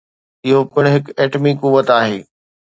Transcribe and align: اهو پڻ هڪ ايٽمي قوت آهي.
اهو 0.45 0.59
پڻ 0.73 0.83
هڪ 0.93 1.03
ايٽمي 1.21 1.53
قوت 1.61 1.87
آهي. 1.99 2.19